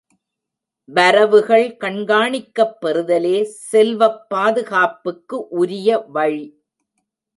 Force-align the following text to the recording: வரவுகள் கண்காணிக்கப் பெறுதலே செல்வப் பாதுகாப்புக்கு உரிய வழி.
வரவுகள் 0.89 1.77
கண்காணிக்கப் 1.81 2.73
பெறுதலே 2.81 3.35
செல்வப் 3.43 4.23
பாதுகாப்புக்கு 4.29 5.39
உரிய 5.59 5.89
வழி. 6.09 6.45